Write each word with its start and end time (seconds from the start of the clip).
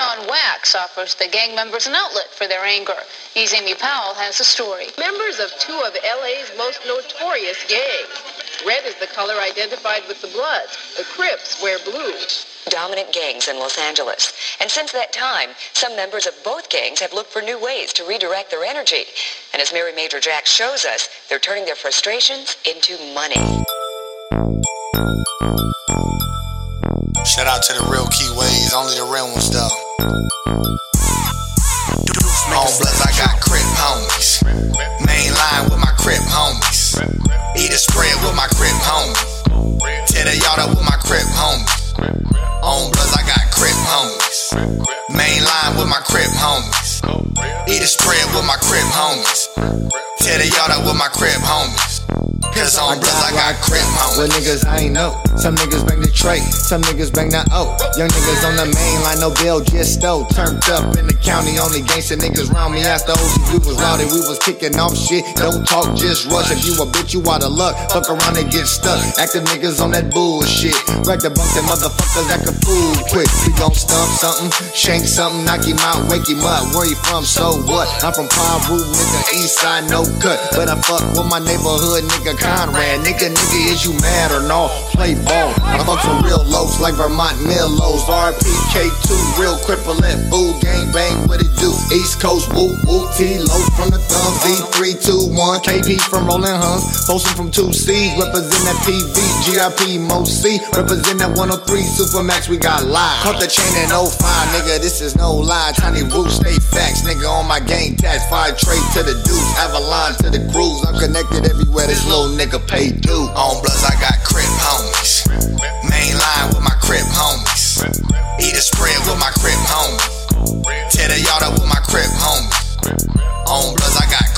Bangin' 0.00 0.20
on 0.20 0.28
Wax 0.28 0.74
offers 0.74 1.14
the 1.14 1.28
gang 1.28 1.54
members 1.54 1.86
an 1.86 1.94
outlet 1.94 2.28
for 2.30 2.46
their 2.46 2.64
anger. 2.64 2.96
East 3.34 3.54
Amy 3.54 3.74
Powell 3.74 4.14
has 4.14 4.38
the 4.38 4.44
story. 4.44 4.86
Members 4.98 5.38
of 5.38 5.50
two 5.58 5.78
of 5.84 5.94
LA's 5.94 6.50
most 6.56 6.80
notorious 6.86 7.64
gangs. 7.68 8.64
Red 8.66 8.84
is 8.84 8.94
the 8.96 9.06
color 9.06 9.34
identified 9.40 10.02
with 10.08 10.20
the 10.22 10.28
Bloods. 10.28 10.96
The 10.96 11.04
Crips 11.04 11.62
wear 11.62 11.78
blue. 11.84 12.14
Dominant 12.68 13.12
gangs 13.12 13.48
in 13.48 13.58
Los 13.58 13.78
Angeles. 13.78 14.32
And 14.60 14.70
since 14.70 14.92
that 14.92 15.12
time, 15.12 15.50
some 15.72 15.96
members 15.96 16.26
of 16.26 16.34
both 16.44 16.70
gangs 16.70 17.00
have 17.00 17.12
looked 17.12 17.32
for 17.32 17.42
new 17.42 17.60
ways 17.60 17.92
to 17.94 18.06
redirect 18.06 18.50
their 18.50 18.64
energy. 18.64 19.04
And 19.52 19.60
as 19.60 19.72
Mary 19.72 19.92
Major 19.94 20.20
Jack 20.20 20.46
shows 20.46 20.84
us, 20.84 21.08
they're 21.28 21.38
turning 21.38 21.64
their 21.64 21.74
frustrations 21.76 22.56
into 22.64 22.96
money. 23.14 23.36
Shout 27.24 27.46
out 27.46 27.62
to 27.64 27.72
the 27.74 27.86
real 27.90 28.06
key 28.08 28.28
ways, 28.36 28.72
only 28.74 28.94
the 28.94 29.04
real 29.04 29.30
ones 29.32 29.50
though. 29.50 29.89
On 30.00 30.08
bloods, 32.80 33.00
I 33.04 33.12
got 33.20 33.36
crip 33.40 33.60
homies. 33.76 34.40
Main 35.04 35.32
line 35.34 35.64
with 35.68 35.76
my 35.78 35.92
crip 35.98 36.24
homies. 36.24 36.96
Eat 37.56 37.70
a 37.70 37.76
spread 37.76 38.16
with 38.24 38.34
my 38.34 38.46
crip 38.56 38.72
homie. 38.80 39.12
Tear 40.06 40.24
the 40.24 40.36
yard 40.40 40.60
up 40.60 40.70
with 40.70 40.84
my 40.84 40.96
crip 41.04 41.28
homie. 41.36 41.68
On 42.62 42.90
bloods, 42.92 43.12
I 43.12 43.22
got 43.28 43.50
crip 43.52 43.76
homies. 43.92 44.56
Main 45.10 45.44
line 45.44 45.76
with 45.76 45.88
my 45.88 46.00
crip 46.08 46.32
homies. 46.32 47.04
Eat 47.68 47.82
a 47.82 47.86
spread 47.86 48.24
with 48.34 48.46
my 48.46 48.56
crip 48.56 48.88
homies. 48.96 49.48
Tear 50.20 50.36
the 50.36 50.48
yard 50.52 50.70
up 50.70 50.84
with 50.84 50.96
my 51.00 51.08
crip 51.08 51.40
homies. 51.40 52.04
Cause 52.52 52.76
on 52.76 52.98
bloods, 53.00 53.22
I 53.24 53.32
got 53.32 53.56
crip 53.64 53.80
homies. 53.96 54.18
With 54.20 54.30
niggas 54.36 54.66
I 54.66 54.84
ain't 54.84 54.92
know. 54.92 55.16
Some 55.40 55.56
niggas 55.56 55.86
bang 55.88 56.04
the 56.04 56.12
tray, 56.12 56.44
some 56.44 56.82
niggas 56.82 57.08
bang 57.08 57.32
the 57.32 57.40
O. 57.56 57.72
Young 57.96 58.12
niggas 58.12 58.44
on 58.44 58.60
the 58.60 58.68
main 58.68 58.98
line, 59.00 59.16
no 59.24 59.32
bill, 59.40 59.64
just 59.64 59.96
stole. 59.96 60.28
Turned 60.28 60.60
up 60.68 60.92
in 61.00 61.08
the 61.08 61.16
county, 61.24 61.56
only 61.56 61.80
gangsta 61.80 62.20
niggas 62.20 62.52
round 62.52 62.76
me. 62.76 62.84
After 62.84 63.16
OG, 63.16 63.48
we 63.48 63.58
was 63.64 63.80
rowdy, 63.80 64.04
we 64.12 64.20
was 64.28 64.36
kicking 64.44 64.76
off 64.76 64.92
shit. 64.92 65.24
Don't 65.40 65.64
talk, 65.64 65.96
just 65.96 66.28
rush. 66.28 66.52
If 66.52 66.60
you 66.68 66.76
a 66.76 66.84
bitch, 66.84 67.16
you 67.16 67.24
out 67.24 67.40
of 67.40 67.56
luck. 67.56 67.72
Fuck 67.88 68.12
around 68.12 68.36
and 68.36 68.52
get 68.52 68.68
stuck. 68.68 69.00
Active 69.16 69.48
niggas 69.48 69.80
on 69.80 69.96
that 69.96 70.12
bullshit. 70.12 70.76
Rack 71.08 71.24
the 71.24 71.32
bunk, 71.32 71.48
them 71.56 71.64
motherfuckers 71.64 72.28
that 72.28 72.44
can 72.44 72.52
fool 72.60 72.92
quick. 73.08 73.30
We 73.48 73.56
gon' 73.56 73.72
stump 73.72 74.12
something, 74.20 74.50
shank 74.76 75.08
something, 75.08 75.46
knock 75.48 75.64
him 75.64 75.80
out, 75.80 76.04
wake 76.12 76.28
him 76.28 76.44
up. 76.44 76.68
Where 76.76 76.84
you 76.84 76.98
from? 77.08 77.24
So 77.24 77.62
what? 77.64 77.88
I'm 78.02 78.12
from 78.12 78.28
Piru, 78.28 78.82
nigga, 78.82 79.20
east 79.40 79.56
side, 79.56 79.88
no 79.88 80.04
cut. 80.18 80.38
But 80.52 80.68
I 80.68 80.80
fuck 80.80 81.02
with 81.14 81.28
my 81.30 81.38
neighborhood 81.38 82.04
nigga 82.04 82.38
Conrad. 82.38 83.04
Nigga, 83.04 83.30
nigga, 83.30 83.72
is 83.72 83.84
you 83.84 83.92
mad 84.00 84.32
or 84.32 84.42
no? 84.46 84.89
Play 85.00 85.16
ball. 85.24 85.48
I 85.64 85.80
fuck 85.88 86.04
some 86.04 86.20
real 86.20 86.44
lows 86.44 86.76
like 86.76 86.92
Vermont 86.92 87.40
Millows. 87.40 88.04
RPK2, 88.04 89.40
real 89.40 89.56
cripple 89.64 89.96
at 90.04 90.20
boo. 90.28 90.52
Gang 90.60 90.92
bang, 90.92 91.24
what 91.24 91.40
it 91.40 91.48
do? 91.56 91.72
East 91.88 92.20
Coast, 92.20 92.52
woo, 92.52 92.76
woo, 92.84 93.08
T, 93.16 93.40
low 93.40 93.64
from 93.80 93.88
the 93.88 93.96
thumb. 93.96 94.32
Z321, 94.44 95.64
KP 95.64 95.96
from 96.04 96.28
Rolling 96.28 96.52
Huns. 96.52 96.84
Posting 97.08 97.32
from 97.32 97.48
2C, 97.48 98.20
represent 98.20 98.60
that 98.68 98.76
PV, 98.84 99.16
GIP, 99.48 100.04
Mo 100.04 100.28
C. 100.28 100.60
Represent 100.76 101.16
that 101.24 101.32
103, 101.32 101.80
Supermax, 101.80 102.52
we 102.52 102.60
got 102.60 102.84
live. 102.84 103.24
Caught 103.24 103.40
the 103.40 103.48
chain 103.48 103.72
in 103.80 103.88
05, 103.88 104.04
nigga, 104.52 104.84
this 104.84 105.00
is 105.00 105.16
no 105.16 105.32
lie. 105.32 105.72
Tiny 105.80 106.04
Roof, 106.12 106.28
stay 106.28 106.60
facts, 106.76 107.08
nigga, 107.08 107.24
on 107.24 107.48
my 107.48 107.58
gang 107.58 107.96
tax. 107.96 108.28
Fire 108.28 108.52
trade 108.52 108.84
to 108.92 109.00
the 109.00 109.16
dudes, 109.24 109.50
Avalon 109.64 110.12
to 110.20 110.28
the 110.28 110.44
cruise. 110.52 110.84
I'm 110.84 111.00
connected 111.00 111.48
everywhere, 111.48 111.88
this 111.88 112.04
little 112.04 112.28
nigga 112.36 112.60
pay 112.68 112.92
due. 112.92 113.32
On 113.32 113.56
bloods, 113.64 113.80
I 113.80 113.96
got 113.96 114.20
crip 114.28 114.49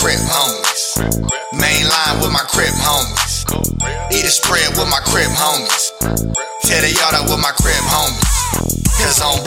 crip 0.00 0.16
homies. 0.32 0.96
Main 1.52 1.84
line 1.84 2.16
with 2.24 2.32
my 2.32 2.40
crip 2.48 2.72
homies. 2.72 3.44
Eat 4.08 4.24
a 4.24 4.32
spread 4.32 4.72
with 4.80 4.88
my 4.88 5.00
crip 5.04 5.28
homies. 5.28 5.92
Tear 6.64 6.80
the 6.80 6.88
yard 6.88 7.28
with 7.28 7.36
my 7.44 7.52
crip 7.60 7.84
homies. 7.84 8.32
Cause 8.96 9.20
on 9.20 9.44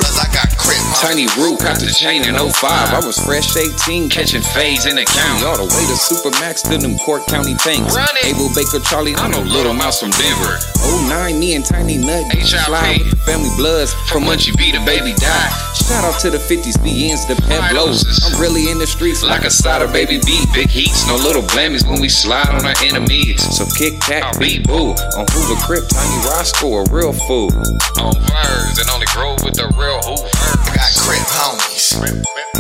Tiny 1.03 1.27
Root 1.35 1.59
caught 1.59 1.83
the 1.83 1.91
chain 1.91 2.23
in 2.23 2.31
05. 2.31 2.63
I 2.63 3.03
was 3.03 3.19
fresh 3.19 3.51
18, 3.59 4.07
catching 4.07 4.39
fades 4.39 4.87
in 4.87 4.95
the 4.95 5.03
county. 5.03 5.43
All 5.43 5.59
the 5.59 5.67
way 5.67 5.83
to 5.91 5.99
Supermax 5.99 6.63
to 6.71 6.79
them 6.79 6.95
Court 6.95 7.27
County 7.27 7.55
things. 7.59 7.91
Run 7.91 8.07
it. 8.23 8.31
Abel 8.31 8.47
Baker, 8.55 8.79
Charlie, 8.79 9.11
I 9.19 9.27
know 9.27 9.43
Little 9.43 9.75
Mouse 9.75 9.99
from 9.99 10.15
Denver. 10.15 10.63
Denver. 10.63 11.11
09, 11.11 11.39
me 11.39 11.55
and 11.55 11.65
Tiny 11.65 11.97
Nut. 11.99 12.23
Fly 12.47 13.03
with 13.03 13.11
the 13.11 13.19
family 13.27 13.51
bloods. 13.59 13.91
From 14.07 14.23
Munchie 14.23 14.55
B, 14.55 14.71
the 14.71 14.79
baby 14.87 15.11
died. 15.19 15.51
Shout 15.75 16.07
out 16.07 16.15
to 16.23 16.31
the 16.31 16.39
50s, 16.39 16.79
BNs, 16.79 17.27
the 17.27 17.35
pet 17.51 17.71
blows. 17.75 18.07
I'm 18.23 18.39
really 18.39 18.71
in 18.71 18.79
the 18.79 18.87
streets 18.87 19.21
Like 19.21 19.43
a 19.43 19.51
side 19.51 19.81
of 19.81 19.91
baby 19.91 20.23
B, 20.23 20.39
big 20.53 20.69
heats, 20.69 21.05
no 21.07 21.15
little 21.19 21.43
blammies 21.43 21.83
when 21.83 21.99
we 21.99 22.07
slide 22.07 22.47
on 22.47 22.63
our 22.63 22.79
enemies. 22.79 23.43
So 23.51 23.67
kick, 23.75 23.99
cat, 23.99 24.39
beat, 24.39 24.65
boo. 24.65 24.95
On 25.19 25.25
Hoover 25.35 25.59
Crip, 25.59 25.83
Tiny 25.91 26.17
Roscoe, 26.31 26.79
a 26.79 26.83
real 26.87 27.11
fool. 27.11 27.51
On 27.99 28.15
verse 28.15 28.79
and 28.79 28.89
only 28.95 29.07
grow 29.11 29.35
with 29.43 29.59
the 29.59 29.67
real 29.75 29.99
Hoover. 30.07 30.32
Got 30.71 30.91
crip 31.03 31.27
homies. 31.27 31.99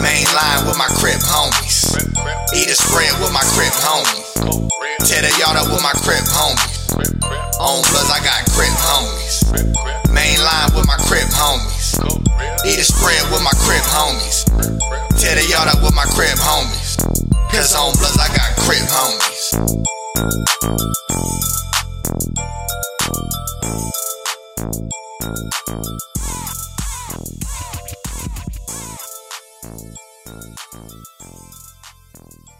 Main 0.03 0.27
line 0.35 0.67
with 0.67 0.77
my 0.77 0.91
crip 0.99 1.23
homies. 1.23 1.95
Eat 2.51 2.67
a 2.67 2.75
spread 2.75 3.15
with 3.23 3.31
my 3.31 3.43
crip 3.55 3.71
homie. 3.71 4.19
Tear 5.07 5.23
the 5.23 5.31
yard 5.39 5.55
up 5.55 5.71
with 5.71 5.83
my 5.83 5.95
crip 6.03 6.27
homies. 6.27 6.83
On 7.63 7.79
bloods, 7.87 8.11
I 8.11 8.19
got 8.19 8.43
crip 8.51 8.75
homies. 8.83 9.47
Main 10.11 10.39
line 10.43 10.75
with 10.75 10.87
my 10.87 10.97
crip 11.07 11.29
homies. 11.31 11.95
Eat 12.67 12.79
a 12.79 12.83
spread 12.83 13.23
with 13.31 13.43
my 13.43 13.55
crip 13.63 13.83
homies. 13.87 14.43
Tear 15.19 15.35
the 15.35 15.47
yard 15.47 15.69
up 15.69 15.81
with 15.81 15.95
my 15.95 16.05
crip 16.11 16.35
homies. 16.35 16.99
Cause 17.51 17.73
on 17.75 17.93
bloods, 17.97 18.17
I 18.19 18.27
got 18.35 18.51
crip 18.65 18.83
homies. 18.89 19.83
Thank 29.63 29.95
you. 32.21 32.52